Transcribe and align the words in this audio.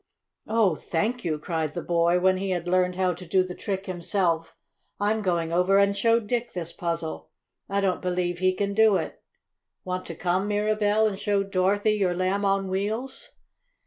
"Oh, 0.47 0.73
thank 0.73 1.23
you!" 1.23 1.37
cried 1.37 1.73
the 1.75 1.83
boy, 1.83 2.19
when 2.19 2.37
he 2.37 2.49
had 2.49 2.67
learned 2.67 2.95
how 2.95 3.13
to 3.13 3.23
do 3.23 3.43
the 3.43 3.53
trick 3.53 3.85
himself. 3.85 4.57
"I'm 4.99 5.21
going 5.21 5.51
over 5.53 5.77
and 5.77 5.95
show 5.95 6.19
Dick 6.19 6.53
this 6.53 6.73
puzzle. 6.73 7.29
I 7.69 7.81
don't 7.81 8.01
believe 8.01 8.39
he 8.39 8.53
can 8.55 8.73
do 8.73 8.97
it. 8.97 9.21
Want 9.83 10.07
to 10.07 10.15
come, 10.15 10.47
Mirabell, 10.47 11.05
and 11.05 11.19
show 11.19 11.43
Dorothy 11.43 11.91
your 11.91 12.15
Lamb 12.15 12.43
on 12.45 12.67
Wheels?" 12.67 13.33